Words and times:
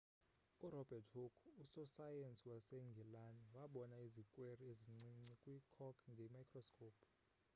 urobert 0.65 1.07
hooke 1.15 1.47
usosayensi 1.63 2.43
wasengilani 2.53 3.45
wabona 3.57 3.95
izikweri 4.07 4.63
ezincinci 4.71 5.31
kwi-cork 5.41 5.97
nge-microscope 6.11 7.03